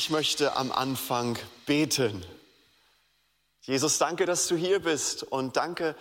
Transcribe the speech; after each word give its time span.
Ich 0.00 0.08
möchte 0.08 0.56
am 0.56 0.72
Anfang 0.72 1.38
beten. 1.66 2.24
Jesus, 3.60 3.98
danke, 3.98 4.24
dass 4.24 4.48
du 4.48 4.56
hier 4.56 4.80
bist 4.80 5.24
und 5.24 5.58
danke, 5.58 5.94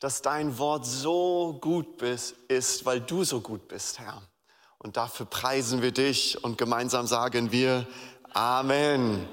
dass 0.00 0.22
dein 0.22 0.58
Wort 0.58 0.84
so 0.84 1.56
gut 1.60 2.02
ist, 2.02 2.84
weil 2.84 3.00
du 3.00 3.22
so 3.22 3.40
gut 3.40 3.68
bist, 3.68 4.00
Herr. 4.00 4.20
Und 4.78 4.96
dafür 4.96 5.26
preisen 5.26 5.82
wir 5.82 5.92
dich 5.92 6.42
und 6.42 6.58
gemeinsam 6.58 7.06
sagen 7.06 7.52
wir 7.52 7.86
Amen. 8.32 9.28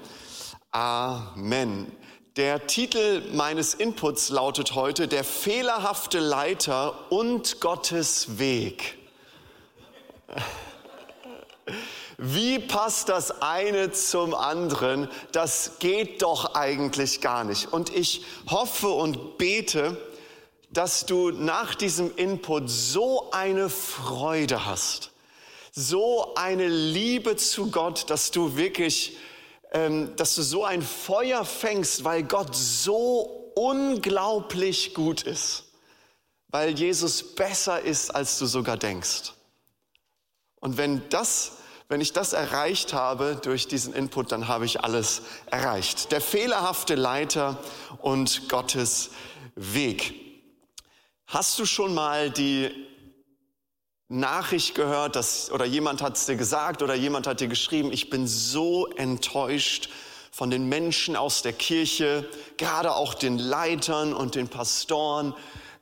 Amen. 0.69 1.91
Der 2.35 2.67
Titel 2.67 3.23
meines 3.33 3.73
Inputs 3.73 4.29
lautet 4.29 4.75
heute 4.75 5.07
Der 5.07 5.23
fehlerhafte 5.23 6.19
Leiter 6.19 7.11
und 7.11 7.59
Gottes 7.59 8.37
Weg. 8.37 8.99
Wie 12.23 12.59
passt 12.59 13.09
das 13.09 13.41
eine 13.41 13.91
zum 13.91 14.35
anderen? 14.35 15.09
Das 15.31 15.79
geht 15.79 16.21
doch 16.21 16.53
eigentlich 16.53 17.19
gar 17.19 17.43
nicht. 17.43 17.73
Und 17.73 17.89
ich 17.89 18.23
hoffe 18.47 18.89
und 18.89 19.39
bete, 19.39 19.97
dass 20.69 21.07
du 21.07 21.31
nach 21.31 21.73
diesem 21.73 22.15
Input 22.15 22.69
so 22.69 23.31
eine 23.31 23.69
Freude 23.69 24.67
hast, 24.67 25.09
so 25.71 26.35
eine 26.35 26.67
Liebe 26.67 27.37
zu 27.37 27.71
Gott, 27.71 28.09
dass 28.11 28.29
du 28.29 28.55
wirklich 28.55 29.17
ähm, 29.71 30.15
dass 30.15 30.35
du 30.35 30.41
so 30.41 30.65
ein 30.65 30.81
Feuer 30.81 31.45
fängst, 31.45 32.03
weil 32.03 32.23
Gott 32.23 32.55
so 32.55 33.51
unglaublich 33.55 34.93
gut 34.93 35.23
ist, 35.23 35.63
weil 36.49 36.77
Jesus 36.77 37.35
besser 37.35 37.81
ist, 37.81 38.13
als 38.13 38.37
du 38.37 38.45
sogar 38.45 38.77
denkst. 38.77 39.33
Und 40.59 40.77
wenn 40.77 41.07
das, 41.09 41.53
wenn 41.91 41.99
ich 41.99 42.13
das 42.13 42.31
erreicht 42.31 42.93
habe 42.93 43.37
durch 43.43 43.67
diesen 43.67 43.93
Input, 43.93 44.31
dann 44.31 44.47
habe 44.47 44.63
ich 44.63 44.81
alles 44.81 45.23
erreicht. 45.47 46.13
Der 46.13 46.21
fehlerhafte 46.21 46.95
Leiter 46.95 47.57
und 47.97 48.47
Gottes 48.47 49.09
Weg. 49.55 50.13
Hast 51.27 51.59
du 51.59 51.65
schon 51.65 51.93
mal 51.93 52.31
die 52.31 52.71
Nachricht 54.07 54.73
gehört, 54.73 55.17
dass, 55.17 55.51
oder 55.51 55.65
jemand 55.65 56.01
hat 56.01 56.15
es 56.15 56.25
dir 56.27 56.37
gesagt 56.37 56.81
oder 56.81 56.95
jemand 56.95 57.27
hat 57.27 57.41
dir 57.41 57.49
geschrieben, 57.49 57.91
ich 57.91 58.09
bin 58.09 58.25
so 58.25 58.87
enttäuscht 58.87 59.89
von 60.31 60.49
den 60.49 60.69
Menschen 60.69 61.17
aus 61.17 61.41
der 61.41 61.51
Kirche, 61.51 62.25
gerade 62.55 62.95
auch 62.95 63.15
den 63.15 63.37
Leitern 63.37 64.13
und 64.13 64.35
den 64.35 64.47
Pastoren. 64.47 65.33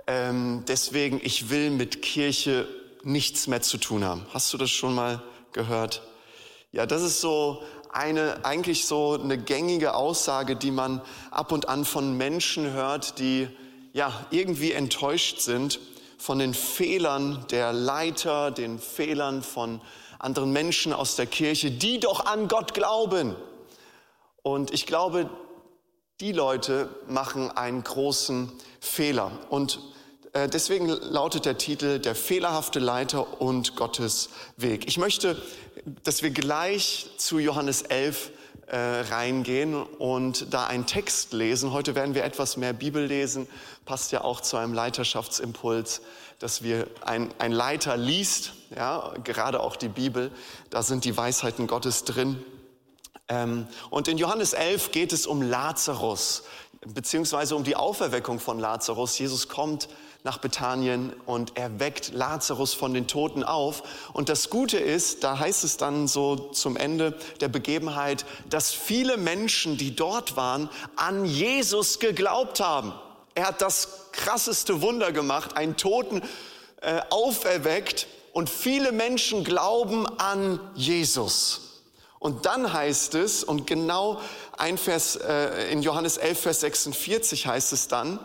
Ähm, 0.07 0.63
deswegen, 0.67 1.21
ich 1.21 1.51
will 1.51 1.69
mit 1.69 2.01
Kirche 2.01 2.67
nichts 3.03 3.45
mehr 3.45 3.61
zu 3.61 3.77
tun 3.77 4.03
haben. 4.03 4.25
Hast 4.33 4.51
du 4.51 4.57
das 4.57 4.71
schon 4.71 4.95
mal 4.95 5.17
gehört? 5.17 5.38
Ja, 6.71 6.85
das 6.85 7.01
ist 7.01 7.21
so 7.21 7.63
eine, 7.91 8.45
eigentlich 8.45 8.85
so 8.85 9.19
eine 9.21 9.37
gängige 9.37 9.95
Aussage, 9.95 10.55
die 10.55 10.71
man 10.71 11.01
ab 11.31 11.51
und 11.51 11.67
an 11.67 11.85
von 11.85 12.15
Menschen 12.15 12.71
hört, 12.73 13.19
die 13.19 13.47
ja 13.93 14.13
irgendwie 14.31 14.71
enttäuscht 14.73 15.39
sind 15.39 15.79
von 16.17 16.37
den 16.37 16.53
Fehlern 16.53 17.45
der 17.49 17.73
Leiter, 17.73 18.51
den 18.51 18.77
Fehlern 18.77 19.41
von 19.41 19.81
anderen 20.19 20.51
Menschen 20.51 20.93
aus 20.93 21.15
der 21.15 21.25
Kirche, 21.25 21.71
die 21.71 21.99
doch 21.99 22.25
an 22.25 22.47
Gott 22.47 22.73
glauben. 22.73 23.35
Und 24.43 24.71
ich 24.71 24.85
glaube, 24.85 25.29
die 26.19 26.33
Leute 26.33 26.89
machen 27.07 27.49
einen 27.49 27.83
großen 27.83 28.51
Fehler. 28.81 29.31
Und 29.49 29.79
deswegen 30.33 30.87
lautet 30.87 31.45
der 31.45 31.57
Titel 31.57 31.99
Der 31.99 32.15
fehlerhafte 32.15 32.79
Leiter 32.79 33.41
und 33.41 33.75
Gottes 33.75 34.29
Weg. 34.57 34.87
Ich 34.87 34.97
möchte, 34.97 35.41
dass 36.03 36.21
wir 36.21 36.29
gleich 36.29 37.07
zu 37.17 37.39
Johannes 37.39 37.81
11 37.81 38.31
äh, 38.67 38.77
reingehen 38.77 39.73
und 39.73 40.53
da 40.53 40.67
einen 40.67 40.85
Text 40.85 41.33
lesen. 41.33 41.73
Heute 41.73 41.95
werden 41.95 42.13
wir 42.13 42.23
etwas 42.23 42.57
mehr 42.57 42.73
Bibel 42.73 43.03
lesen, 43.03 43.47
passt 43.85 44.11
ja 44.11 44.23
auch 44.23 44.41
zu 44.41 44.57
einem 44.57 44.73
Leiterschaftsimpuls, 44.73 46.01
dass 46.37 46.61
wir 46.61 46.87
ein, 47.01 47.33
ein 47.39 47.51
Leiter 47.51 47.97
liest, 47.97 48.53
ja, 48.75 49.13
gerade 49.23 49.61
auch 49.61 49.75
die 49.75 49.89
Bibel, 49.89 50.31
da 50.69 50.83
sind 50.83 51.05
die 51.05 51.17
Weisheiten 51.17 51.65
Gottes 51.65 52.03
drin. 52.03 52.43
Ähm, 53.27 53.67
und 53.89 54.07
in 54.07 54.19
Johannes 54.19 54.53
11 54.53 54.91
geht 54.91 55.13
es 55.13 55.25
um 55.25 55.41
Lazarus, 55.41 56.43
beziehungsweise 56.85 57.55
um 57.55 57.63
die 57.63 57.75
Auferweckung 57.75 58.39
von 58.39 58.59
Lazarus. 58.59 59.17
Jesus 59.17 59.47
kommt 59.49 59.89
nach 60.23 60.37
Bethanien 60.37 61.13
und 61.25 61.57
er 61.57 61.79
weckt 61.79 62.13
Lazarus 62.13 62.73
von 62.73 62.93
den 62.93 63.07
Toten 63.07 63.43
auf. 63.43 63.83
Und 64.13 64.29
das 64.29 64.49
Gute 64.49 64.77
ist, 64.77 65.23
da 65.23 65.39
heißt 65.39 65.63
es 65.63 65.77
dann 65.77 66.07
so 66.07 66.35
zum 66.35 66.75
Ende 66.75 67.17
der 67.39 67.47
Begebenheit, 67.47 68.25
dass 68.49 68.71
viele 68.71 69.17
Menschen, 69.17 69.77
die 69.77 69.95
dort 69.95 70.35
waren, 70.35 70.69
an 70.95 71.25
Jesus 71.25 71.99
geglaubt 71.99 72.59
haben. 72.59 72.93
Er 73.35 73.47
hat 73.47 73.61
das 73.61 74.09
krasseste 74.11 74.81
Wunder 74.81 75.11
gemacht, 75.11 75.55
einen 75.55 75.77
Toten 75.77 76.21
äh, 76.81 77.01
auferweckt 77.09 78.07
und 78.33 78.49
viele 78.49 78.91
Menschen 78.91 79.43
glauben 79.43 80.05
an 80.19 80.59
Jesus. 80.75 81.68
Und 82.19 82.45
dann 82.45 82.71
heißt 82.73 83.15
es, 83.15 83.43
und 83.43 83.65
genau 83.65 84.21
ein 84.57 84.77
Vers 84.77 85.15
äh, 85.15 85.71
in 85.71 85.81
Johannes 85.81 86.17
11, 86.17 86.39
Vers 86.39 86.59
46 86.59 87.47
heißt 87.47 87.73
es 87.73 87.87
dann, 87.87 88.19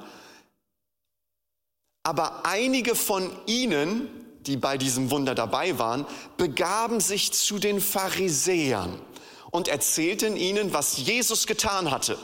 aber 2.02 2.44
einige 2.44 2.94
von 2.94 3.30
ihnen, 3.46 4.10
die 4.40 4.56
bei 4.56 4.76
diesem 4.76 5.10
Wunder 5.10 5.34
dabei 5.34 5.78
waren, 5.78 6.06
begaben 6.36 7.00
sich 7.00 7.32
zu 7.32 7.58
den 7.58 7.80
Pharisäern 7.80 9.00
und 9.50 9.68
erzählten 9.68 10.36
ihnen, 10.36 10.74
was 10.74 10.98
Jesus 10.98 11.46
getan 11.46 11.90
hatte. 11.90 12.18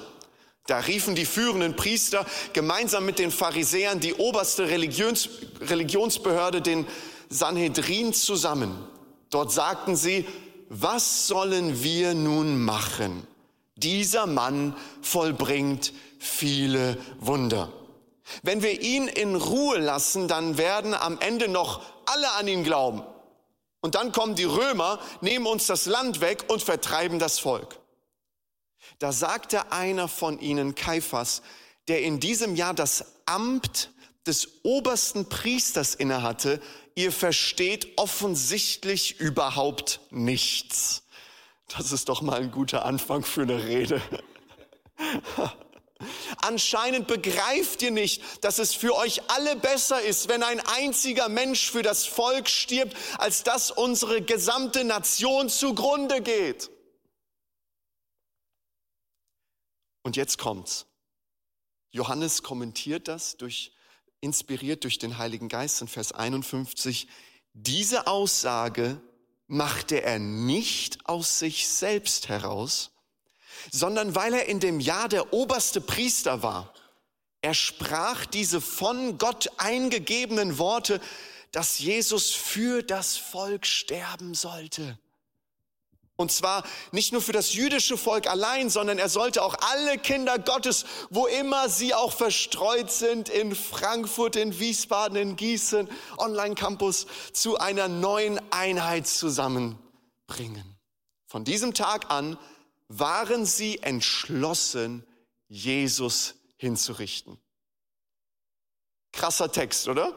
Da 0.66 0.80
riefen 0.80 1.14
die 1.14 1.25
führenden 1.25 1.76
Priester 1.76 2.26
gemeinsam 2.53 3.06
mit 3.06 3.19
den 3.19 3.30
Pharisäern 3.30 4.00
die 4.00 4.14
oberste 4.14 4.69
Religions 4.69 5.30
Religionsbehörde, 5.60 6.60
den 6.60 6.86
Sanhedrin, 7.28 8.12
zusammen. 8.12 8.76
Dort 9.30 9.50
sagten 9.50 9.97
sie, 9.97 10.26
was 10.70 11.26
sollen 11.26 11.82
wir 11.82 12.14
nun 12.14 12.62
machen? 12.62 13.26
Dieser 13.75 14.26
Mann 14.26 14.76
vollbringt 15.03 15.92
viele 16.20 16.97
Wunder. 17.19 17.72
Wenn 18.44 18.62
wir 18.62 18.80
ihn 18.80 19.09
in 19.09 19.34
Ruhe 19.34 19.78
lassen, 19.78 20.28
dann 20.28 20.59
werden 20.59 20.94
am 20.94 21.19
Ende 21.19 21.48
noch 21.48 21.82
alle 22.06 22.30
an 22.32 22.47
ihn 22.47 22.62
glauben. 22.62 23.03
Und 23.80 23.97
dann 23.97 24.12
kommen 24.12 24.36
die 24.36 24.44
Römer, 24.44 25.00
nehmen 25.20 25.47
uns 25.47 25.66
das 25.66 25.86
Land 25.86 26.20
weg 26.20 26.44
und 26.47 26.62
vertreiben 26.62 27.19
das 27.19 27.41
Volk. 27.41 27.80
Da 29.00 29.10
sagte 29.10 29.72
einer 29.72 30.06
von 30.06 30.38
ihnen, 30.38 30.76
Kaiphas, 30.76 31.42
der 31.88 32.03
in 32.03 32.20
diesem 32.20 32.54
Jahr 32.54 32.75
das 32.75 33.04
Amt 33.26 33.91
des 34.26 34.64
obersten 34.64 35.28
Priesters 35.28 35.94
innehatte, 35.94 36.60
ihr 36.94 37.12
versteht 37.12 37.98
offensichtlich 37.98 39.19
überhaupt 39.20 40.00
nichts. 40.10 41.03
Das 41.69 41.92
ist 41.92 42.08
doch 42.08 42.20
mal 42.20 42.41
ein 42.41 42.50
guter 42.50 42.84
Anfang 42.84 43.25
für 43.25 43.42
eine 43.42 43.64
Rede. 43.64 44.03
Anscheinend 46.38 47.06
begreift 47.06 47.82
ihr 47.82 47.91
nicht, 47.91 48.22
dass 48.42 48.59
es 48.59 48.75
für 48.75 48.97
euch 48.97 49.30
alle 49.30 49.56
besser 49.56 50.00
ist, 50.00 50.28
wenn 50.28 50.42
ein 50.42 50.60
einziger 50.60 51.28
Mensch 51.28 51.70
für 51.70 51.82
das 51.82 52.06
Volk 52.06 52.48
stirbt, 52.48 52.97
als 53.19 53.42
dass 53.42 53.70
unsere 53.70 54.22
gesamte 54.22 54.84
Nation 54.84 55.48
zugrunde 55.48 56.22
geht. 56.22 56.70
Und 60.03 60.16
jetzt 60.16 60.38
kommt's. 60.38 60.86
Johannes 61.91 62.42
kommentiert 62.42 63.09
das 63.09 63.36
durch, 63.36 63.72
inspiriert 64.20 64.84
durch 64.84 64.98
den 64.98 65.19
Heiligen 65.19 65.48
Geist 65.48 65.81
in 65.81 65.88
Vers 65.88 66.12
51. 66.12 67.08
Diese 67.54 68.06
Aussage 68.06 69.00
machte 69.47 70.03
er 70.03 70.18
nicht 70.18 71.06
aus 71.06 71.39
sich 71.39 71.66
selbst 71.68 72.28
heraus, 72.28 72.92
sondern 73.72 74.15
weil 74.15 74.34
er 74.34 74.47
in 74.47 74.60
dem 74.60 74.80
Jahr 74.80 75.09
der 75.09 75.33
oberste 75.33 75.80
Priester 75.80 76.42
war. 76.42 76.72
Er 77.42 77.54
sprach 77.54 78.27
diese 78.27 78.60
von 78.60 79.18
Gott 79.18 79.50
eingegebenen 79.56 80.59
Worte, 80.59 81.00
dass 81.53 81.78
Jesus 81.78 82.30
für 82.30 82.83
das 82.83 83.16
Volk 83.16 83.66
sterben 83.66 84.34
sollte. 84.34 84.98
Und 86.20 86.30
zwar 86.30 86.64
nicht 86.92 87.12
nur 87.12 87.22
für 87.22 87.32
das 87.32 87.54
jüdische 87.54 87.96
Volk 87.96 88.26
allein, 88.28 88.68
sondern 88.68 88.98
er 88.98 89.08
sollte 89.08 89.42
auch 89.42 89.56
alle 89.72 89.96
Kinder 89.96 90.38
Gottes, 90.38 90.84
wo 91.08 91.26
immer 91.26 91.70
sie 91.70 91.94
auch 91.94 92.12
verstreut 92.12 92.92
sind, 92.92 93.30
in 93.30 93.54
Frankfurt, 93.54 94.36
in 94.36 94.58
Wiesbaden, 94.58 95.16
in 95.16 95.36
Gießen, 95.36 95.88
Online-Campus, 96.18 97.06
zu 97.32 97.58
einer 97.58 97.88
neuen 97.88 98.38
Einheit 98.52 99.06
zusammenbringen. 99.06 100.76
Von 101.26 101.44
diesem 101.44 101.72
Tag 101.72 102.10
an 102.10 102.36
waren 102.88 103.46
sie 103.46 103.78
entschlossen, 103.78 105.06
Jesus 105.48 106.34
hinzurichten. 106.58 107.38
Krasser 109.12 109.50
Text, 109.50 109.88
oder? 109.88 110.12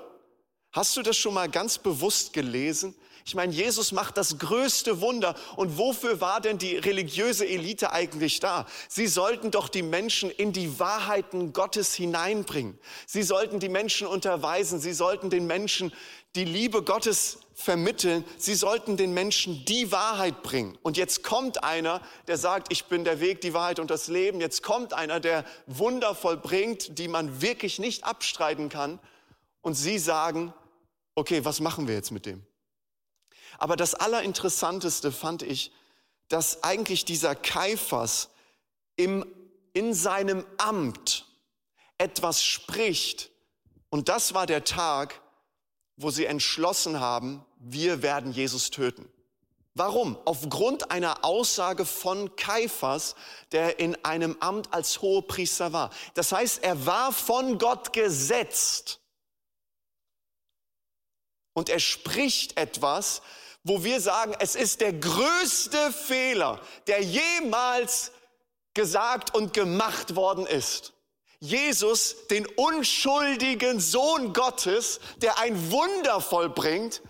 Hast 0.74 0.98
du 0.98 1.02
das 1.02 1.16
schon 1.16 1.34
mal 1.34 1.50
ganz 1.50 1.78
bewusst 1.78 2.34
gelesen? 2.34 2.94
Ich 3.26 3.36
meine, 3.36 3.54
Jesus 3.54 3.94
macht 3.94 4.18
das 4.18 4.38
größte 4.38 5.00
Wunder. 5.00 5.36
Und 5.56 5.78
wofür 5.78 6.20
war 6.20 6.42
denn 6.42 6.58
die 6.58 6.76
religiöse 6.76 7.48
Elite 7.48 7.94
eigentlich 7.94 8.40
da? 8.40 8.66
Sie 8.90 9.08
sollten 9.08 9.50
doch 9.50 9.70
die 9.70 9.82
Menschen 9.82 10.30
in 10.30 10.52
die 10.52 10.80
Wahrheiten 10.80 11.54
Gottes 11.54 11.94
hineinbringen. 11.94 12.78
Sie 13.06 13.24
sollten 13.24 13.60
die 13.60 13.70
Menschen 13.70 14.08
unterweisen. 14.08 14.80
Sie 14.80 14.94
sollten 14.94 15.30
den 15.30 15.48
Menschen 15.48 15.94
die 16.36 16.46
Liebe 16.46 16.84
Gottes 16.84 17.40
vermitteln. 17.54 18.26
Sie 18.38 18.56
sollten 18.56 18.98
den 18.98 19.14
Menschen 19.14 19.64
die 19.66 19.92
Wahrheit 19.92 20.44
bringen. 20.44 20.78
Und 20.82 20.98
jetzt 20.98 21.24
kommt 21.24 21.64
einer, 21.64 22.02
der 22.28 22.38
sagt, 22.38 22.74
ich 22.74 22.86
bin 22.86 23.06
der 23.06 23.22
Weg, 23.22 23.40
die 23.42 23.54
Wahrheit 23.54 23.80
und 23.80 23.90
das 23.90 24.08
Leben. 24.08 24.42
Jetzt 24.42 24.64
kommt 24.64 24.94
einer, 24.94 25.20
der 25.20 25.46
Wunder 25.68 26.14
vollbringt, 26.16 26.98
die 27.00 27.08
man 27.08 27.42
wirklich 27.42 27.80
nicht 27.80 28.04
abstreiten 28.04 28.68
kann. 28.70 29.00
Und 29.62 29.76
sie 29.76 29.98
sagen, 29.98 30.54
okay, 31.16 31.46
was 31.46 31.62
machen 31.62 31.88
wir 31.88 31.96
jetzt 31.96 32.12
mit 32.12 32.26
dem? 32.26 32.46
Aber 33.58 33.76
das 33.76 33.96
Allerinteressanteste 33.96 35.12
fand 35.12 35.42
ich, 35.42 35.72
dass 36.28 36.64
eigentlich 36.64 37.06
dieser 37.06 37.36
Kaiphas 37.36 38.30
im, 38.96 39.26
in 39.74 39.94
seinem 39.94 40.46
Amt 40.58 41.26
etwas 41.98 42.44
spricht. 42.44 43.30
Und 43.90 44.10
das 44.10 44.34
war 44.34 44.46
der 44.46 44.64
Tag, 44.64 45.22
wo 45.98 46.10
sie 46.10 46.26
entschlossen 46.26 47.00
haben, 47.00 47.46
wir 47.60 48.02
werden 48.02 48.32
Jesus 48.32 48.70
töten. 48.72 49.10
Warum? 49.76 50.18
Aufgrund 50.26 50.92
einer 50.92 51.26
Aussage 51.26 51.86
von 51.86 52.36
Kaiphas, 52.36 53.16
der 53.52 53.80
in 53.80 53.96
einem 54.06 54.38
Amt 54.40 54.72
als 54.72 55.02
Hohepriester 55.02 55.74
war. 55.74 55.90
Das 56.14 56.32
heißt, 56.32 56.64
er 56.64 56.86
war 56.86 57.12
von 57.12 57.58
Gott 57.58 57.92
gesetzt. 57.92 59.00
Und 61.54 61.70
er 61.70 61.80
spricht 61.80 62.58
etwas, 62.58 63.24
wo 63.64 63.84
wir 63.84 64.02
sagen, 64.02 64.36
es 64.40 64.56
ist 64.56 64.82
der 64.82 64.94
größte 64.94 65.92
Fehler, 65.92 66.62
der 66.88 67.02
jemals 67.02 68.12
gesagt 68.74 69.34
und 69.34 69.54
gemacht 69.54 70.16
worden 70.16 70.46
ist. 70.46 70.94
Jesus, 71.40 72.28
den 72.28 72.46
unschuldigen 72.46 73.80
Sohn 73.80 74.34
Gottes, 74.34 75.00
der 75.18 75.38
ein 75.40 75.72
Wunder 75.72 76.22
vollbringt, 76.22 77.02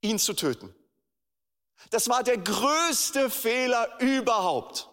ihn 0.00 0.18
zu 0.18 0.34
töten. 0.34 0.74
Das 1.90 2.08
war 2.08 2.22
der 2.22 2.38
größte 2.38 3.30
Fehler 3.30 4.00
überhaupt. 4.00 4.88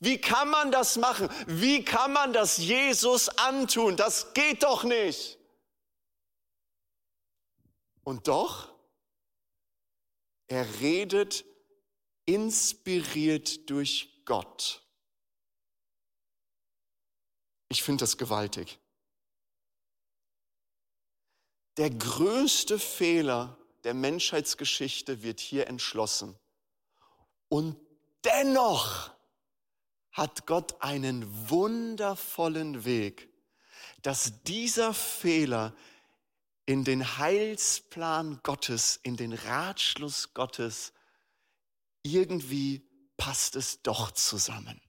Wie 0.00 0.20
kann 0.20 0.48
man 0.48 0.72
das 0.72 0.96
machen? 0.96 1.28
Wie 1.46 1.84
kann 1.84 2.12
man 2.12 2.32
das 2.32 2.56
Jesus 2.56 3.28
antun? 3.28 3.96
Das 3.96 4.32
geht 4.32 4.62
doch 4.62 4.84
nicht. 4.84 5.38
Und 8.04 8.28
doch 8.28 8.71
er 10.52 10.80
redet 10.80 11.46
inspiriert 12.26 13.70
durch 13.70 14.22
Gott. 14.26 14.86
Ich 17.70 17.82
finde 17.82 18.02
das 18.02 18.18
gewaltig. 18.18 18.78
Der 21.78 21.88
größte 21.88 22.78
Fehler 22.78 23.56
der 23.84 23.94
Menschheitsgeschichte 23.94 25.22
wird 25.22 25.40
hier 25.40 25.68
entschlossen. 25.68 26.38
Und 27.48 27.80
dennoch 28.22 29.10
hat 30.10 30.46
Gott 30.46 30.82
einen 30.82 31.48
wundervollen 31.48 32.84
Weg, 32.84 33.32
dass 34.02 34.42
dieser 34.42 34.92
Fehler 34.92 35.74
in 36.66 36.84
den 36.84 37.18
Heilsplan 37.18 38.40
Gottes, 38.42 39.00
in 39.02 39.16
den 39.16 39.32
Ratschluss 39.32 40.34
Gottes, 40.34 40.92
irgendwie 42.02 42.88
passt 43.16 43.56
es 43.56 43.82
doch 43.82 44.10
zusammen. 44.12 44.80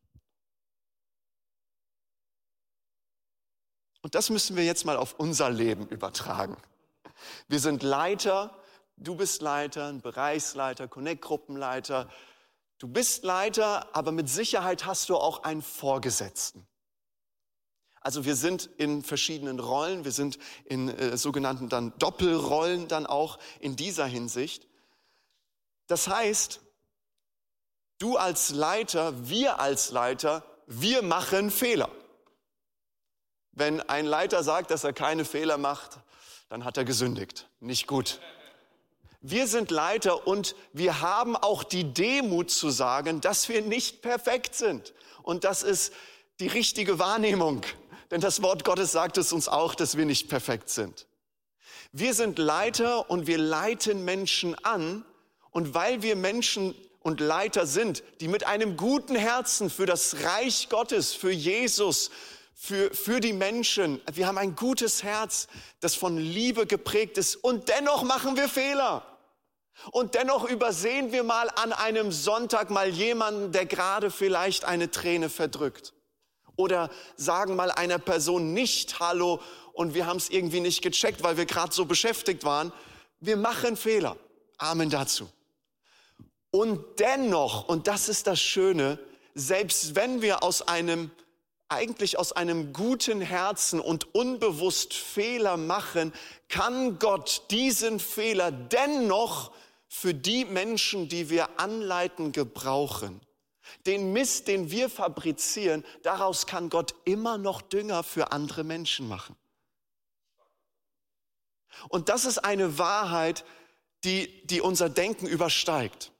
Und 4.02 4.16
das 4.16 4.30
müssen 4.30 4.58
wir 4.58 4.66
jetzt 4.66 4.86
mal 4.86 4.98
auf 4.98 5.14
unser 5.14 5.50
Leben 5.50 5.88
übertragen. 5.88 6.58
Wir 7.48 7.60
sind 7.60 7.84
Leiter, 7.84 8.62
du 8.98 9.16
bist 9.16 9.42
Leiter, 9.42 9.88
ein 9.88 10.02
Bereichsleiter, 10.02 10.88
Connect-Gruppenleiter. 10.88 12.10
Du 12.80 12.88
bist 12.88 13.24
Leiter, 13.24 13.96
aber 13.96 14.12
mit 14.12 14.30
Sicherheit 14.30 14.86
hast 14.86 15.08
du 15.08 15.16
auch 15.16 15.44
einen 15.44 15.62
Vorgesetzten. 15.62 16.68
Also 18.04 18.26
wir 18.26 18.36
sind 18.36 18.70
in 18.78 19.02
verschiedenen 19.02 19.60
Rollen, 19.60 20.04
wir 20.04 20.12
sind 20.12 20.38
in 20.66 20.90
äh, 20.90 21.18
sogenannten 21.18 21.70
dann 21.70 21.94
Doppelrollen 22.00 22.90
dann 22.90 23.06
auch 23.06 23.40
in 23.62 23.78
dieser 23.78 24.06
Hinsicht. 24.06 24.68
Das 25.88 26.10
heißt, 26.10 26.60
du 28.00 28.18
als 28.18 28.50
Leiter, 28.50 29.30
wir 29.30 29.60
als 29.62 29.92
Leiter, 29.92 30.46
wir 30.68 31.02
machen 31.02 31.50
Fehler. 31.50 31.90
Wenn 33.54 33.80
ein 33.82 34.06
Leiter 34.06 34.44
sagt, 34.44 34.72
dass 34.72 34.84
er 34.84 34.92
keine 34.92 35.24
Fehler 35.24 35.58
macht, 35.58 36.00
dann 36.50 36.66
hat 36.66 36.76
er 36.78 36.84
gesündigt. 36.84 37.48
Nicht 37.62 37.88
gut. 37.88 38.20
Wir 39.22 39.48
sind 39.48 39.72
Leiter 39.72 40.28
und 40.28 40.56
wir 40.74 41.00
haben 41.00 41.38
auch 41.38 41.64
die 41.64 41.94
Demut 41.94 42.52
zu 42.52 42.70
sagen, 42.70 43.22
dass 43.22 43.48
wir 43.48 43.62
nicht 43.62 44.02
perfekt 44.02 44.56
sind. 44.56 44.94
Und 45.22 45.46
das 45.46 45.64
ist 45.64 45.94
die 46.42 46.48
richtige 46.48 47.00
Wahrnehmung. 47.00 47.62
Denn 48.14 48.22
das 48.22 48.44
Wort 48.44 48.64
Gottes 48.64 48.92
sagt 48.92 49.18
es 49.18 49.34
uns 49.34 49.48
auch, 49.48 49.74
dass 49.74 49.98
wir 49.98 50.06
nicht 50.06 50.30
perfekt 50.30 50.70
sind. 50.70 51.08
Wir 51.92 52.14
sind 52.14 52.38
Leiter 52.38 53.10
und 53.10 53.26
wir 53.26 53.40
leiten 53.40 54.06
Menschen 54.06 54.54
an. 54.64 55.04
Und 55.50 55.74
weil 55.74 56.04
wir 56.04 56.16
Menschen 56.16 56.76
und 57.00 57.20
Leiter 57.20 57.66
sind, 57.66 58.04
die 58.20 58.28
mit 58.28 58.46
einem 58.46 58.78
guten 58.78 59.16
Herzen 59.16 59.72
für 59.72 59.88
das 59.88 60.18
Reich 60.22 60.70
Gottes, 60.70 61.16
für 61.16 61.32
Jesus, 61.32 62.12
für, 62.54 62.94
für 62.94 63.20
die 63.20 63.34
Menschen, 63.34 64.00
wir 64.14 64.28
haben 64.28 64.38
ein 64.38 64.56
gutes 64.56 65.02
Herz, 65.02 65.48
das 65.80 65.96
von 65.96 66.16
Liebe 66.16 66.68
geprägt 66.68 67.18
ist. 67.18 67.36
Und 67.38 67.68
dennoch 67.68 68.04
machen 68.04 68.38
wir 68.38 68.48
Fehler. 68.48 69.04
Und 69.92 70.14
dennoch 70.14 70.48
übersehen 70.48 71.12
wir 71.12 71.24
mal 71.24 71.50
an 71.56 71.74
einem 71.74 72.12
Sonntag 72.12 72.70
mal 72.70 72.90
jemanden, 72.90 73.52
der 73.54 73.66
gerade 73.66 74.12
vielleicht 74.12 74.66
eine 74.66 74.92
Träne 74.92 75.32
verdrückt. 75.32 75.94
Oder 76.56 76.90
sagen 77.16 77.56
mal 77.56 77.72
einer 77.72 78.00
Person 78.00 78.54
nicht 78.54 79.00
Hallo 79.00 79.42
und 79.74 79.94
wir 79.94 80.06
haben 80.06 80.18
es 80.18 80.30
irgendwie 80.30 80.60
nicht 80.60 80.82
gecheckt, 80.82 81.24
weil 81.24 81.38
wir 81.38 81.46
gerade 81.46 81.74
so 81.74 81.86
beschäftigt 81.86 82.44
waren. 82.44 82.72
Wir 83.20 83.38
machen 83.38 83.76
Fehler. 83.76 84.18
Amen 84.58 84.90
dazu. 84.90 85.30
Und 86.52 87.00
dennoch, 87.00 87.68
und 87.68 87.88
das 87.88 88.10
ist 88.10 88.28
das 88.28 88.40
Schöne, 88.40 89.00
selbst 89.34 89.96
wenn 89.96 90.22
wir 90.22 90.44
aus 90.44 90.62
einem, 90.68 91.10
eigentlich 91.68 92.20
aus 92.20 92.32
einem 92.32 92.74
guten 92.74 93.22
Herzen 93.22 93.80
und 93.80 94.14
unbewusst 94.14 94.94
Fehler 94.94 95.58
machen, 95.58 96.14
kann 96.50 97.00
Gott 97.00 97.42
diesen 97.50 98.00
Fehler 98.00 98.52
dennoch 98.52 99.52
für 99.88 100.14
die 100.14 100.46
Menschen, 100.46 101.10
die 101.10 101.30
wir 101.32 101.60
anleiten, 101.60 102.32
gebrauchen. 102.32 103.20
Den 103.86 104.14
Mist, 104.14 104.48
den 104.48 104.72
wir 104.72 104.90
fabrizieren, 104.90 105.86
daraus 106.04 106.48
kann 106.48 106.70
Gott 106.70 106.96
immer 107.06 107.38
noch 107.38 107.62
Dünger 107.62 108.04
für 108.04 108.32
andere 108.32 108.64
Menschen 108.64 109.08
machen. 109.08 109.36
Und 111.90 112.10
das 112.10 112.26
ist 112.26 112.40
eine 112.40 112.78
Wahrheit, 112.78 113.46
die, 114.04 114.46
die 114.46 114.62
unser 114.62 114.90
Denken 114.90 115.28
übersteigt. 115.28 116.12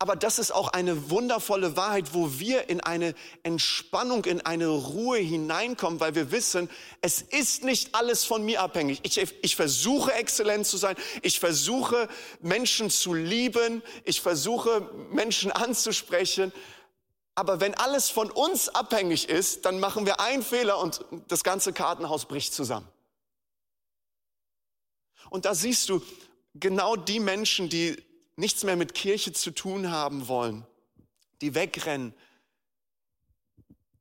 Aber 0.00 0.16
das 0.16 0.40
ist 0.40 0.50
auch 0.50 0.68
eine 0.68 1.10
wundervolle 1.10 1.76
Wahrheit, 1.76 2.12
wo 2.12 2.40
wir 2.40 2.68
in 2.68 2.80
eine 2.80 3.14
Entspannung, 3.44 4.24
in 4.24 4.40
eine 4.40 4.66
Ruhe 4.66 5.18
hineinkommen, 5.18 6.00
weil 6.00 6.16
wir 6.16 6.32
wissen, 6.32 6.68
es 7.02 7.22
ist 7.22 7.62
nicht 7.62 7.94
alles 7.94 8.24
von 8.24 8.44
mir 8.44 8.62
abhängig. 8.62 9.00
Ich, 9.04 9.16
ich 9.16 9.54
versuche 9.54 10.12
exzellent 10.12 10.66
zu 10.66 10.76
sein. 10.76 10.96
Ich 11.22 11.38
versuche 11.38 12.08
Menschen 12.40 12.90
zu 12.90 13.14
lieben. 13.14 13.80
Ich 14.04 14.20
versuche 14.20 14.90
Menschen 15.12 15.52
anzusprechen. 15.52 16.52
Aber 17.36 17.60
wenn 17.60 17.74
alles 17.74 18.08
von 18.08 18.30
uns 18.30 18.70
abhängig 18.70 19.28
ist, 19.28 19.66
dann 19.66 19.78
machen 19.78 20.06
wir 20.06 20.20
einen 20.20 20.42
Fehler 20.42 20.78
und 20.78 21.04
das 21.28 21.44
ganze 21.44 21.74
Kartenhaus 21.74 22.24
bricht 22.24 22.54
zusammen. 22.54 22.88
Und 25.28 25.44
da 25.44 25.54
siehst 25.54 25.90
du 25.90 26.02
genau 26.54 26.96
die 26.96 27.20
Menschen, 27.20 27.68
die 27.68 28.02
nichts 28.36 28.64
mehr 28.64 28.76
mit 28.76 28.94
Kirche 28.94 29.34
zu 29.34 29.50
tun 29.50 29.90
haben 29.90 30.28
wollen, 30.28 30.66
die 31.42 31.54
wegrennen 31.54 32.14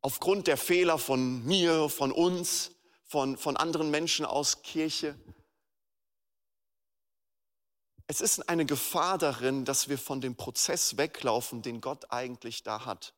aufgrund 0.01 0.47
der 0.47 0.57
Fehler 0.57 0.97
von 0.97 1.43
mir, 1.45 1.89
von 1.89 2.13
uns, 2.13 2.71
von, 3.03 3.37
von 3.37 3.57
anderen 3.57 3.91
Menschen 3.91 4.25
aus 4.25 4.61
Kirche. 4.61 5.19
Es 8.07 8.21
ist 8.21 8.47
eine 8.47 8.65
Gefahr 8.65 9.17
darin, 9.17 9.65
dass 9.65 9.89
wir 9.89 9.97
von 9.97 10.21
dem 10.21 10.35
Prozess 10.35 10.95
weglaufen, 10.95 11.63
den 11.63 11.81
Gott 11.81 12.11
eigentlich 12.11 12.63
da 12.63 12.85
hat. 12.85 13.13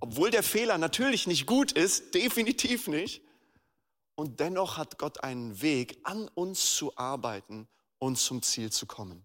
Obwohl 0.00 0.30
der 0.30 0.42
Fehler 0.42 0.78
natürlich 0.78 1.26
nicht 1.26 1.46
gut 1.46 1.72
ist, 1.72 2.14
definitiv 2.14 2.88
nicht. 2.88 3.22
Und 4.14 4.40
dennoch 4.40 4.76
hat 4.76 4.98
Gott 4.98 5.22
einen 5.22 5.62
Weg, 5.62 5.98
an 6.02 6.28
uns 6.34 6.74
zu 6.74 6.96
arbeiten 6.96 7.68
und 7.98 8.18
zum 8.18 8.42
Ziel 8.42 8.72
zu 8.72 8.86
kommen. 8.86 9.24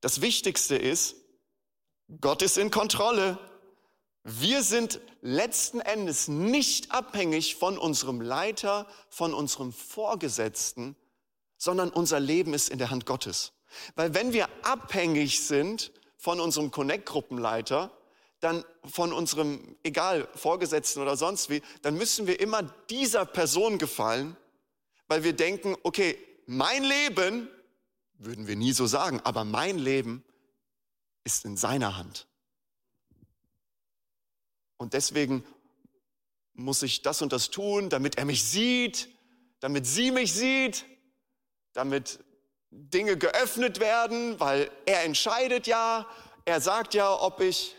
Das 0.00 0.22
Wichtigste 0.22 0.76
ist, 0.76 1.16
Gott 2.20 2.42
ist 2.42 2.56
in 2.56 2.70
Kontrolle. 2.70 3.38
Wir 4.24 4.62
sind 4.62 5.00
letzten 5.20 5.80
Endes 5.80 6.28
nicht 6.28 6.92
abhängig 6.92 7.56
von 7.56 7.78
unserem 7.78 8.20
Leiter, 8.20 8.86
von 9.08 9.34
unserem 9.34 9.72
Vorgesetzten, 9.72 10.96
sondern 11.58 11.90
unser 11.90 12.20
Leben 12.20 12.54
ist 12.54 12.70
in 12.70 12.78
der 12.78 12.90
Hand 12.90 13.04
Gottes. 13.04 13.52
Weil 13.94 14.14
wenn 14.14 14.32
wir 14.32 14.48
abhängig 14.62 15.42
sind 15.46 15.92
von 16.16 16.40
unserem 16.40 16.70
Connect-Gruppenleiter, 16.70 17.90
dann 18.40 18.64
von 18.84 19.12
unserem, 19.12 19.76
egal, 19.82 20.26
Vorgesetzten 20.34 21.00
oder 21.00 21.16
sonst 21.16 21.50
wie, 21.50 21.62
dann 21.82 21.96
müssen 21.96 22.26
wir 22.26 22.40
immer 22.40 22.62
dieser 22.88 23.26
Person 23.26 23.78
gefallen, 23.78 24.36
weil 25.08 25.24
wir 25.24 25.34
denken, 25.34 25.76
okay, 25.82 26.18
mein 26.46 26.82
Leben, 26.82 27.48
würden 28.14 28.46
wir 28.46 28.56
nie 28.56 28.72
so 28.72 28.86
sagen, 28.86 29.20
aber 29.24 29.44
mein 29.44 29.78
Leben 29.78 30.24
ist 31.24 31.44
in 31.44 31.56
seiner 31.56 31.96
Hand. 31.96 32.26
Und 34.78 34.94
deswegen 34.94 35.44
muss 36.54 36.82
ich 36.82 37.02
das 37.02 37.22
und 37.22 37.32
das 37.32 37.50
tun, 37.50 37.90
damit 37.90 38.16
er 38.16 38.24
mich 38.24 38.44
sieht, 38.44 39.08
damit 39.60 39.86
sie 39.86 40.10
mich 40.10 40.32
sieht, 40.32 40.86
damit 41.72 42.20
Dinge 42.70 43.16
geöffnet 43.16 43.80
werden, 43.80 44.40
weil 44.40 44.70
er 44.86 45.04
entscheidet 45.04 45.66
ja, 45.66 46.06
er 46.44 46.60
sagt 46.60 46.94
ja, 46.94 47.12
ob 47.20 47.40
ich 47.40 47.76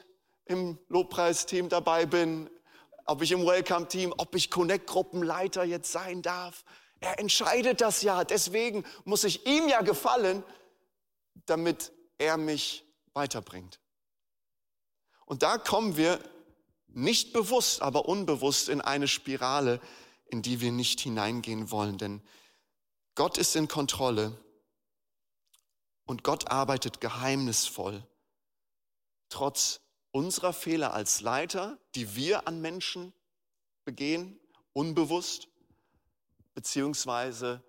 im 0.51 0.77
Lobpreisteam 0.89 1.69
dabei 1.69 2.05
bin, 2.05 2.49
ob 3.05 3.21
ich 3.21 3.31
im 3.31 3.45
Welcome-Team, 3.45 4.13
ob 4.17 4.35
ich 4.35 4.51
Connect-Gruppenleiter 4.51 5.63
jetzt 5.63 5.91
sein 5.91 6.21
darf. 6.21 6.63
Er 6.99 7.19
entscheidet 7.19 7.81
das 7.81 8.01
ja. 8.03 8.23
Deswegen 8.23 8.85
muss 9.05 9.23
ich 9.23 9.47
ihm 9.47 9.67
ja 9.67 9.81
gefallen, 9.81 10.43
damit 11.45 11.91
er 12.17 12.37
mich 12.37 12.85
weiterbringt. 13.13 13.79
Und 15.25 15.43
da 15.43 15.57
kommen 15.57 15.97
wir 15.97 16.19
nicht 16.87 17.33
bewusst, 17.33 17.81
aber 17.81 18.07
unbewusst 18.07 18.69
in 18.69 18.81
eine 18.81 19.07
Spirale, 19.07 19.79
in 20.25 20.41
die 20.41 20.61
wir 20.61 20.71
nicht 20.71 20.99
hineingehen 20.99 21.71
wollen. 21.71 21.97
Denn 21.97 22.21
Gott 23.15 23.37
ist 23.37 23.55
in 23.55 23.67
Kontrolle 23.67 24.37
und 26.05 26.23
Gott 26.23 26.51
arbeitet 26.51 27.01
geheimnisvoll, 27.01 28.05
trotz 29.29 29.79
unserer 30.11 30.53
Fehler 30.53 30.93
als 30.93 31.21
Leiter, 31.21 31.77
die 31.95 32.15
wir 32.15 32.47
an 32.47 32.61
Menschen 32.61 33.13
begehen, 33.85 34.39
unbewusst, 34.73 35.47
beziehungsweise 36.53 37.63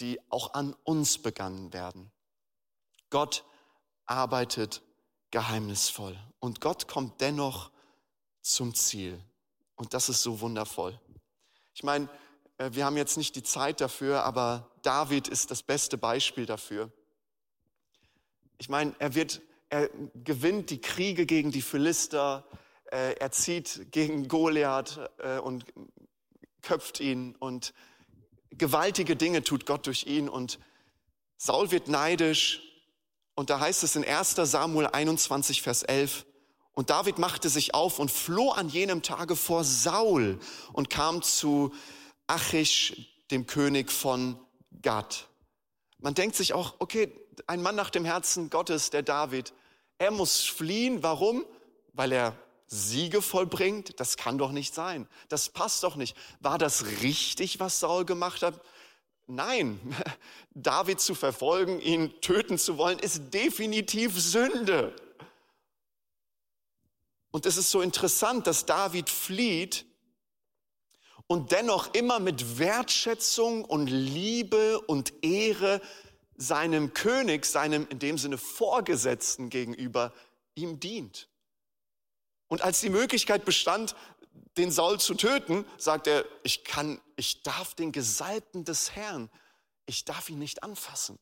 die 0.00 0.20
auch 0.30 0.54
an 0.54 0.74
uns 0.84 1.18
begangen 1.18 1.72
werden. 1.72 2.10
Gott 3.10 3.44
arbeitet 4.06 4.82
geheimnisvoll 5.30 6.18
und 6.40 6.60
Gott 6.60 6.88
kommt 6.88 7.20
dennoch 7.20 7.70
zum 8.40 8.74
Ziel. 8.74 9.22
Und 9.76 9.94
das 9.94 10.08
ist 10.08 10.22
so 10.22 10.40
wundervoll. 10.40 10.98
Ich 11.74 11.82
meine, 11.82 12.08
äh, 12.58 12.70
wir 12.72 12.84
haben 12.84 12.96
jetzt 12.96 13.16
nicht 13.16 13.36
die 13.36 13.42
Zeit 13.42 13.80
dafür, 13.80 14.24
aber 14.24 14.70
David 14.82 15.28
ist 15.28 15.50
das 15.50 15.62
beste 15.62 15.96
Beispiel 15.96 16.46
dafür. 16.46 16.90
Ich 18.58 18.68
meine, 18.68 18.94
er 18.98 19.14
wird 19.14 19.40
er 19.72 19.88
gewinnt 20.22 20.68
die 20.68 20.82
Kriege 20.82 21.24
gegen 21.24 21.50
die 21.50 21.62
Philister, 21.62 22.44
äh, 22.90 23.14
er 23.14 23.32
zieht 23.32 23.90
gegen 23.90 24.28
Goliath 24.28 25.00
äh, 25.16 25.38
und 25.38 25.64
köpft 26.60 27.00
ihn 27.00 27.34
und 27.36 27.72
gewaltige 28.50 29.16
Dinge 29.16 29.42
tut 29.42 29.64
Gott 29.64 29.86
durch 29.86 30.06
ihn 30.06 30.28
und 30.28 30.58
Saul 31.38 31.70
wird 31.70 31.88
neidisch 31.88 32.60
und 33.34 33.48
da 33.48 33.60
heißt 33.60 33.82
es 33.82 33.96
in 33.96 34.04
1 34.04 34.34
Samuel 34.34 34.88
21, 34.88 35.62
Vers 35.62 35.84
11, 35.84 36.26
und 36.74 36.90
David 36.90 37.18
machte 37.18 37.48
sich 37.48 37.74
auf 37.74 37.98
und 37.98 38.10
floh 38.10 38.50
an 38.50 38.68
jenem 38.68 39.02
Tage 39.02 39.36
vor 39.36 39.64
Saul 39.64 40.38
und 40.74 40.90
kam 40.90 41.22
zu 41.22 41.72
Achish, 42.26 43.24
dem 43.30 43.46
König 43.46 43.90
von 43.90 44.38
Gad. 44.82 45.28
Man 45.98 46.12
denkt 46.12 46.36
sich 46.36 46.52
auch, 46.52 46.74
okay, 46.78 47.10
ein 47.46 47.62
Mann 47.62 47.74
nach 47.74 47.88
dem 47.88 48.04
Herzen 48.04 48.50
Gottes, 48.50 48.90
der 48.90 49.02
David, 49.02 49.54
er 50.02 50.10
muss 50.10 50.44
fliehen. 50.44 51.02
Warum? 51.04 51.46
Weil 51.92 52.10
er 52.10 52.36
Siege 52.66 53.22
vollbringt? 53.22 54.00
Das 54.00 54.16
kann 54.16 54.36
doch 54.36 54.50
nicht 54.50 54.74
sein. 54.74 55.08
Das 55.28 55.48
passt 55.48 55.84
doch 55.84 55.94
nicht. 55.94 56.16
War 56.40 56.58
das 56.58 56.84
richtig, 57.02 57.60
was 57.60 57.78
Saul 57.78 58.04
gemacht 58.04 58.42
hat? 58.42 58.60
Nein, 59.28 59.78
David 60.54 61.00
zu 61.00 61.14
verfolgen, 61.14 61.80
ihn 61.80 62.20
töten 62.20 62.58
zu 62.58 62.78
wollen, 62.78 62.98
ist 62.98 63.32
definitiv 63.32 64.20
Sünde. 64.20 64.94
Und 67.30 67.46
es 67.46 67.56
ist 67.56 67.70
so 67.70 67.80
interessant, 67.80 68.48
dass 68.48 68.66
David 68.66 69.08
flieht 69.08 69.86
und 71.28 71.52
dennoch 71.52 71.94
immer 71.94 72.18
mit 72.18 72.58
Wertschätzung 72.58 73.64
und 73.64 73.86
Liebe 73.86 74.80
und 74.80 75.24
Ehre 75.24 75.80
seinem 76.42 76.92
König, 76.92 77.46
seinem 77.46 77.86
in 77.88 77.98
dem 77.98 78.18
Sinne 78.18 78.36
Vorgesetzten 78.36 79.48
gegenüber 79.48 80.12
ihm 80.54 80.80
dient. 80.80 81.28
Und 82.48 82.62
als 82.62 82.80
die 82.80 82.90
Möglichkeit 82.90 83.44
bestand, 83.44 83.94
den 84.56 84.70
Saul 84.70 85.00
zu 85.00 85.14
töten, 85.14 85.64
sagt 85.78 86.06
er, 86.06 86.24
ich 86.42 86.64
kann, 86.64 87.00
ich 87.16 87.42
darf 87.42 87.74
den 87.74 87.92
Gesalbten 87.92 88.64
des 88.64 88.94
Herrn, 88.94 89.30
ich 89.86 90.04
darf 90.04 90.28
ihn 90.28 90.38
nicht 90.38 90.62
anfassen. 90.62 91.18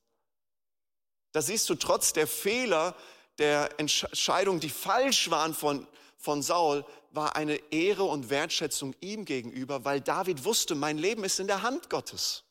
Da 1.33 1.43
siehst 1.43 1.69
du 1.69 1.75
trotz 1.77 2.13
der 2.13 2.27
Fehler, 2.27 2.97
der 3.39 3.79
Entscheidungen, 3.79 4.59
die 4.59 4.71
falsch 4.71 5.31
waren 5.31 5.55
von, 5.55 5.87
von 6.17 6.43
Saul, 6.43 6.85
war 7.13 7.37
eine 7.37 7.57
Ehre 7.73 8.05
und 8.05 8.31
Wertschätzung 8.31 8.95
ihm 9.01 9.25
gegenüber, 9.25 9.85
weil 9.85 10.01
David 10.01 10.45
wusste, 10.45 10.75
mein 10.75 10.99
Leben 10.99 11.25
ist 11.25 11.41
in 11.41 11.47
der 11.47 11.63
Hand 11.63 11.91
Gottes. 11.91 12.45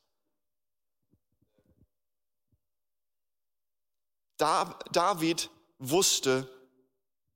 David 4.40 5.52
wusste, 5.80 6.50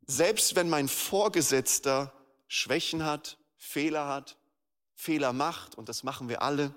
selbst 0.07 0.55
wenn 0.55 0.69
mein 0.69 0.87
Vorgesetzter 0.87 2.13
Schwächen 2.47 3.03
hat, 3.03 3.37
Fehler 3.57 4.07
hat, 4.07 4.37
Fehler 4.95 5.33
macht, 5.33 5.75
und 5.75 5.89
das 5.89 6.03
machen 6.03 6.29
wir 6.29 6.41
alle, 6.41 6.73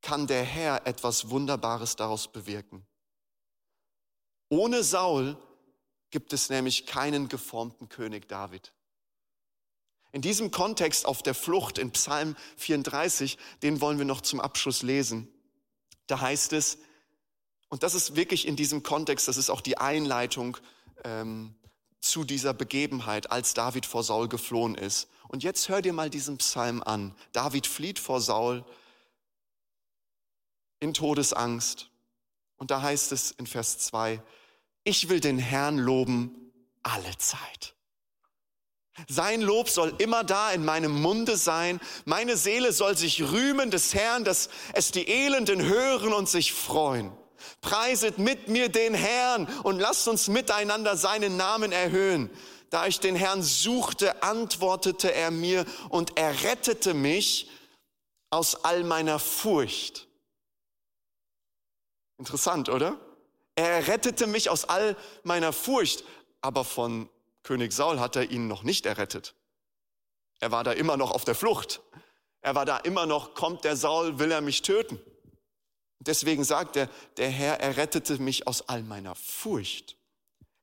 kann 0.00 0.26
der 0.26 0.44
Herr 0.44 0.86
etwas 0.86 1.28
Wunderbares 1.28 1.96
daraus 1.96 2.30
bewirken. 2.30 2.86
Ohne 4.48 4.82
Saul 4.82 5.36
gibt 6.10 6.32
es 6.32 6.50
nämlich 6.50 6.86
keinen 6.86 7.28
geformten 7.28 7.88
König 7.88 8.28
David. 8.28 8.72
In 10.12 10.22
diesem 10.22 10.50
Kontext 10.50 11.06
auf 11.06 11.22
der 11.22 11.34
Flucht 11.34 11.78
in 11.78 11.92
Psalm 11.92 12.36
34, 12.56 13.38
den 13.62 13.80
wollen 13.80 13.98
wir 13.98 14.04
noch 14.04 14.20
zum 14.20 14.40
Abschluss 14.40 14.82
lesen. 14.82 15.28
Da 16.06 16.20
heißt 16.20 16.52
es, 16.52 16.78
und 17.70 17.84
das 17.84 17.94
ist 17.94 18.16
wirklich 18.16 18.46
in 18.46 18.56
diesem 18.56 18.82
Kontext, 18.82 19.28
das 19.28 19.36
ist 19.36 19.48
auch 19.48 19.60
die 19.60 19.78
Einleitung 19.78 20.58
ähm, 21.04 21.54
zu 22.00 22.24
dieser 22.24 22.52
Begebenheit, 22.52 23.30
als 23.30 23.54
David 23.54 23.86
vor 23.86 24.02
Saul 24.02 24.28
geflohen 24.28 24.74
ist. 24.74 25.08
Und 25.28 25.44
jetzt 25.44 25.68
hör 25.68 25.80
dir 25.80 25.92
mal 25.92 26.10
diesen 26.10 26.38
Psalm 26.38 26.82
an. 26.82 27.14
David 27.32 27.68
flieht 27.68 28.00
vor 28.00 28.20
Saul 28.20 28.64
in 30.80 30.92
Todesangst. 30.92 31.88
Und 32.56 32.72
da 32.72 32.82
heißt 32.82 33.12
es 33.12 33.30
in 33.30 33.46
Vers 33.46 33.78
2, 33.78 34.20
ich 34.82 35.08
will 35.08 35.20
den 35.20 35.38
Herrn 35.38 35.78
loben 35.78 36.52
alle 36.82 37.16
Zeit. 37.18 37.74
Sein 39.08 39.40
Lob 39.40 39.68
soll 39.68 39.94
immer 39.98 40.24
da 40.24 40.50
in 40.50 40.64
meinem 40.64 41.00
Munde 41.00 41.36
sein. 41.36 41.80
Meine 42.04 42.36
Seele 42.36 42.72
soll 42.72 42.96
sich 42.96 43.22
rühmen 43.22 43.70
des 43.70 43.94
Herrn, 43.94 44.24
dass 44.24 44.50
es 44.72 44.90
die 44.90 45.08
Elenden 45.08 45.62
hören 45.62 46.12
und 46.12 46.28
sich 46.28 46.52
freuen. 46.52 47.12
Preiset 47.60 48.18
mit 48.18 48.48
mir 48.48 48.68
den 48.68 48.94
Herrn 48.94 49.46
und 49.62 49.78
lasst 49.78 50.08
uns 50.08 50.28
miteinander 50.28 50.96
seinen 50.96 51.36
Namen 51.36 51.72
erhöhen. 51.72 52.30
Da 52.70 52.86
ich 52.86 53.00
den 53.00 53.16
Herrn 53.16 53.42
suchte, 53.42 54.22
antwortete 54.22 55.12
er 55.12 55.30
mir 55.30 55.64
und 55.88 56.16
er 56.16 56.44
rettete 56.44 56.94
mich 56.94 57.50
aus 58.30 58.64
all 58.64 58.84
meiner 58.84 59.18
Furcht. 59.18 60.06
Interessant, 62.18 62.68
oder? 62.68 62.98
Er 63.56 63.88
rettete 63.88 64.26
mich 64.26 64.50
aus 64.50 64.64
all 64.64 64.96
meiner 65.24 65.52
Furcht, 65.52 66.04
aber 66.40 66.64
von 66.64 67.08
König 67.42 67.72
Saul 67.72 67.98
hat 67.98 68.16
er 68.16 68.30
ihn 68.30 68.46
noch 68.46 68.62
nicht 68.62 68.86
errettet. 68.86 69.34
Er 70.38 70.52
war 70.52 70.62
da 70.62 70.72
immer 70.72 70.96
noch 70.96 71.10
auf 71.10 71.24
der 71.24 71.34
Flucht. 71.34 71.80
Er 72.40 72.54
war 72.54 72.64
da 72.64 72.78
immer 72.78 73.06
noch, 73.06 73.34
kommt 73.34 73.64
der 73.64 73.76
Saul, 73.76 74.18
will 74.18 74.30
er 74.30 74.40
mich 74.40 74.62
töten. 74.62 75.00
Deswegen 76.00 76.44
sagt 76.44 76.76
er, 76.76 76.88
der 77.18 77.28
Herr 77.28 77.60
errettete 77.60 78.18
mich 78.18 78.46
aus 78.46 78.68
all 78.68 78.82
meiner 78.82 79.14
Furcht. 79.14 79.96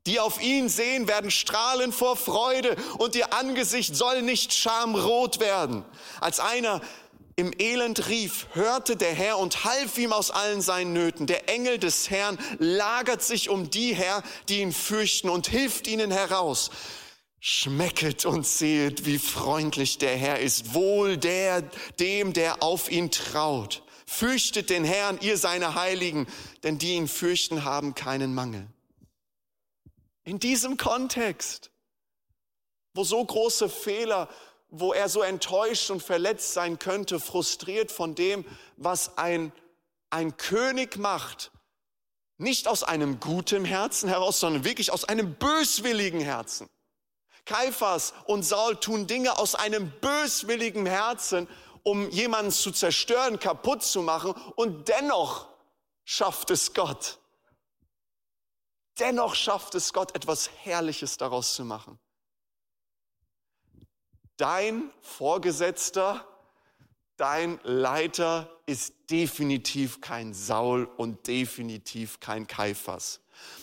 Die 0.08 0.20
auf 0.20 0.42
ihn 0.42 0.70
sehen, 0.70 1.08
werden 1.08 1.30
strahlen 1.30 1.92
vor 1.92 2.16
Freude 2.16 2.76
und 2.98 3.16
ihr 3.16 3.34
Angesicht 3.34 3.96
soll 3.96 4.22
nicht 4.22 4.54
schamrot 4.54 5.40
werden. 5.40 5.84
Als 6.22 6.40
einer 6.40 6.82
im 7.36 7.52
Elend 7.60 8.08
rief, 8.08 8.48
hörte 8.54 8.96
der 8.96 9.14
Herr 9.14 9.38
und 9.38 9.64
half 9.64 9.98
ihm 10.00 10.12
aus 10.12 10.32
allen 10.32 10.62
seinen 10.62 10.94
Nöten. 10.94 11.28
Der 11.28 11.50
Engel 11.50 11.78
des 11.78 12.10
Herrn 12.10 12.40
lagert 12.58 13.22
sich 13.22 13.50
um 13.50 13.70
die 13.70 13.94
her, 13.94 14.24
die 14.50 14.62
ihn 14.62 14.72
fürchten 14.72 15.30
und 15.30 15.48
hilft 15.48 15.88
ihnen 15.88 16.10
heraus. 16.10 16.72
Schmecket 17.40 18.26
und 18.26 18.48
sehet, 18.48 19.06
wie 19.06 19.20
freundlich 19.20 20.00
der 20.00 20.16
Herr 20.16 20.40
ist, 20.40 20.74
wohl 20.74 21.18
der, 21.18 21.62
dem, 22.00 22.34
der 22.34 22.64
auf 22.64 22.90
ihn 22.90 23.12
traut. 23.12 23.84
Fürchtet 24.10 24.70
den 24.70 24.86
Herrn, 24.86 25.20
ihr 25.22 25.38
seine 25.38 25.76
Heiligen, 25.76 26.28
denn 26.64 26.80
die 26.80 26.94
ihn 26.94 27.10
fürchten, 27.10 27.66
haben 27.66 27.94
keinen 27.94 28.34
Mangel. 28.34 28.66
In 30.24 30.40
diesem 30.40 30.78
Kontext, 30.78 31.72
wo 32.94 33.04
so 33.04 33.24
große 33.24 33.70
Fehler, 33.70 34.30
wo 34.70 34.94
er 34.94 35.10
so 35.10 35.22
enttäuscht 35.22 35.92
und 35.92 36.02
verletzt 36.02 36.54
sein 36.54 36.80
könnte, 36.80 37.20
frustriert 37.20 37.92
von 37.92 38.16
dem, 38.16 38.46
was 38.78 39.18
ein, 39.18 39.52
ein 40.10 40.38
König 40.38 40.98
macht, 40.98 41.52
nicht 42.38 42.68
aus 42.68 42.84
einem 42.84 43.20
guten 43.20 43.66
Herzen 43.66 44.08
heraus, 44.08 44.40
sondern 44.40 44.64
wirklich 44.64 44.92
aus 44.92 45.04
einem 45.04 45.36
böswilligen 45.36 46.22
Herzen. 46.22 46.70
Kaiphas 47.46 48.14
und 48.26 48.44
Saul 48.44 48.78
tun 48.78 49.08
Dinge 49.08 49.38
aus 49.38 49.56
einem 49.56 49.92
böswilligen 50.02 50.86
Herzen 50.86 51.48
um 51.88 52.10
jemanden 52.10 52.52
zu 52.52 52.72
zerstören, 52.72 53.40
kaputt 53.40 53.82
zu 53.82 54.02
machen 54.02 54.34
und 54.58 54.90
dennoch 54.90 55.48
schafft 56.04 56.52
es 56.52 56.74
Gott. 56.74 57.18
Dennoch 59.00 59.36
schafft 59.36 59.74
es 59.74 59.94
Gott, 59.94 60.14
etwas 60.14 60.50
Herrliches 60.64 61.16
daraus 61.16 61.56
zu 61.56 61.64
machen. 61.64 61.98
Dein 64.36 64.92
Vorgesetzter, 65.00 66.28
dein 67.16 67.58
Leiter 67.64 68.50
ist 68.66 68.94
definitiv 69.10 70.02
kein 70.02 70.34
Saul 70.34 70.90
und 70.98 71.26
definitiv 71.28 72.20
kein 72.20 72.48
Kaiphas. 72.48 73.22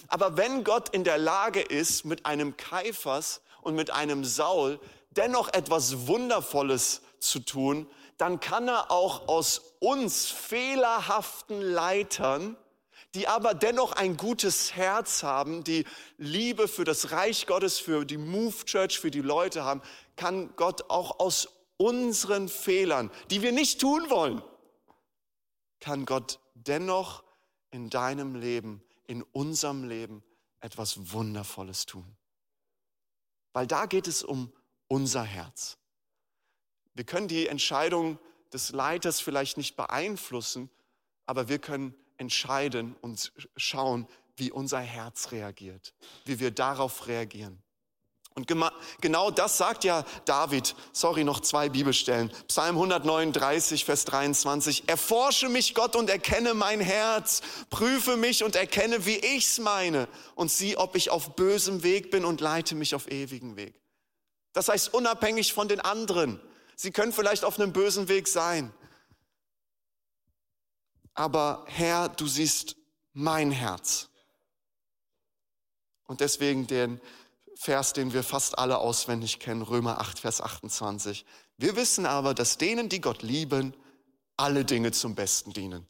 Aber 0.08 0.38
wenn 0.38 0.64
Gott 0.64 0.88
in 0.88 1.04
der 1.04 1.18
Lage 1.18 1.60
ist, 1.60 2.06
mit 2.06 2.24
einem 2.24 2.56
Kaiphas 2.56 3.42
und 3.60 3.74
mit 3.74 3.90
einem 3.90 4.24
Saul 4.24 4.80
dennoch 5.10 5.52
etwas 5.52 6.06
Wundervolles 6.06 7.02
zu 7.18 7.40
tun, 7.40 7.86
dann 8.18 8.40
kann 8.40 8.68
er 8.68 8.90
auch 8.90 9.28
aus 9.28 9.76
uns 9.80 10.26
fehlerhaften 10.30 11.60
Leitern, 11.60 12.56
die 13.14 13.28
aber 13.28 13.54
dennoch 13.54 13.92
ein 13.92 14.16
gutes 14.16 14.74
Herz 14.74 15.22
haben, 15.22 15.62
die 15.62 15.84
Liebe 16.18 16.66
für 16.68 16.84
das 16.84 17.12
Reich 17.12 17.46
Gottes, 17.46 17.78
für 17.78 18.04
die 18.04 18.16
Move 18.16 18.64
Church, 18.64 18.98
für 18.98 19.10
die 19.10 19.20
Leute 19.20 19.64
haben, 19.64 19.82
kann 20.16 20.54
Gott 20.56 20.90
auch 20.90 21.20
aus 21.20 21.48
unseren 21.76 22.48
Fehlern, 22.48 23.10
die 23.30 23.42
wir 23.42 23.52
nicht 23.52 23.80
tun 23.80 24.10
wollen, 24.10 24.42
kann 25.80 26.06
Gott 26.06 26.40
dennoch 26.54 27.24
in 27.70 27.90
deinem 27.90 28.34
Leben, 28.34 28.82
in 29.06 29.22
unserem 29.22 29.84
Leben 29.84 30.22
etwas 30.60 31.12
Wundervolles 31.12 31.86
tun. 31.86 32.16
Weil 33.52 33.66
da 33.66 33.86
geht 33.86 34.08
es 34.08 34.22
um 34.22 34.52
unser 34.88 35.22
Herz. 35.22 35.76
Wir 36.94 37.04
können 37.04 37.28
die 37.28 37.48
Entscheidung 37.48 38.18
des 38.52 38.70
Leiters 38.70 39.20
vielleicht 39.20 39.56
nicht 39.56 39.76
beeinflussen, 39.76 40.70
aber 41.26 41.48
wir 41.48 41.58
können 41.58 41.94
entscheiden 42.16 42.94
und 43.00 43.32
schauen, 43.56 44.06
wie 44.36 44.50
unser 44.50 44.80
Herz 44.80 45.32
reagiert, 45.32 45.94
wie 46.24 46.40
wir 46.40 46.50
darauf 46.50 47.06
reagieren. 47.06 47.64
Und 48.36 48.52
genau 49.00 49.30
das 49.30 49.58
sagt 49.58 49.84
ja 49.84 50.04
David. 50.24 50.74
Sorry, 50.92 51.22
noch 51.22 51.38
zwei 51.38 51.68
Bibelstellen. 51.68 52.32
Psalm 52.48 52.74
139, 52.74 53.84
Vers 53.84 54.04
23. 54.06 54.88
Erforsche 54.88 55.48
mich, 55.48 55.72
Gott, 55.72 55.94
und 55.94 56.10
erkenne 56.10 56.52
mein 56.52 56.80
Herz. 56.80 57.42
Prüfe 57.70 58.16
mich 58.16 58.42
und 58.42 58.56
erkenne, 58.56 59.06
wie 59.06 59.18
ich's 59.18 59.60
meine. 59.60 60.08
Und 60.34 60.50
sieh, 60.50 60.76
ob 60.76 60.96
ich 60.96 61.10
auf 61.10 61.36
bösem 61.36 61.84
Weg 61.84 62.10
bin 62.10 62.24
und 62.24 62.40
leite 62.40 62.74
mich 62.74 62.96
auf 62.96 63.08
ewigen 63.08 63.54
Weg. 63.54 63.80
Das 64.52 64.68
heißt, 64.68 64.92
unabhängig 64.92 65.52
von 65.52 65.68
den 65.68 65.80
anderen. 65.80 66.40
Sie 66.76 66.90
können 66.90 67.12
vielleicht 67.12 67.44
auf 67.44 67.58
einem 67.58 67.72
bösen 67.72 68.08
Weg 68.08 68.28
sein. 68.28 68.72
Aber 71.14 71.64
Herr, 71.68 72.08
du 72.08 72.26
siehst 72.26 72.76
mein 73.12 73.50
Herz. 73.50 74.10
Und 76.06 76.20
deswegen 76.20 76.66
den 76.66 77.00
Vers, 77.56 77.92
den 77.92 78.12
wir 78.12 78.22
fast 78.22 78.58
alle 78.58 78.78
auswendig 78.78 79.38
kennen, 79.38 79.62
Römer 79.62 80.00
8, 80.00 80.18
Vers 80.18 80.40
28. 80.40 81.24
Wir 81.56 81.76
wissen 81.76 82.04
aber, 82.04 82.34
dass 82.34 82.58
denen, 82.58 82.88
die 82.88 83.00
Gott 83.00 83.22
lieben, 83.22 83.74
alle 84.36 84.64
Dinge 84.64 84.90
zum 84.90 85.14
Besten 85.14 85.52
dienen. 85.52 85.86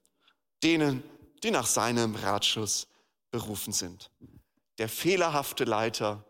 Denen, 0.62 1.03
die 1.42 1.51
nach 1.51 1.66
seinem 1.66 2.14
Ratschluss 2.14 2.87
berufen 3.31 3.73
sind. 3.73 4.11
Der 4.79 4.88
fehlerhafte 4.88 5.64
Leiter 5.64 6.25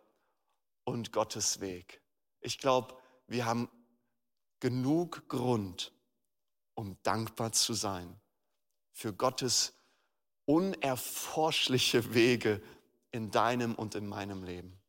und 0.85 1.13
Gottes 1.13 1.61
Weg. 1.61 2.01
Ich 2.41 2.59
glaube, 2.59 2.97
wir 3.27 3.45
haben 3.45 3.69
genug 4.65 5.29
Grund, 5.29 5.93
um 6.73 6.97
dankbar 7.03 7.53
zu 7.53 7.75
sein 7.75 8.19
für 8.93 9.13
Gottes 9.13 9.75
unerforschliche 10.47 12.15
Wege 12.15 12.63
in 13.11 13.31
deinem 13.31 13.75
und 13.75 13.95
in 13.95 14.07
meinem 14.07 14.43
Leben. 14.43 14.81